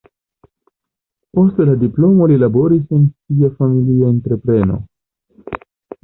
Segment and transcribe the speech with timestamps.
[1.39, 4.79] Post la diplomo li laboris en sia familia entrepreno.